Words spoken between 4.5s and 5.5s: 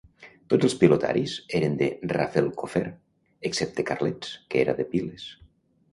que era de Piles.